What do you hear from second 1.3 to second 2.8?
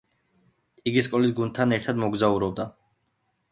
გუნდთან ერთად მოგზაურობდა.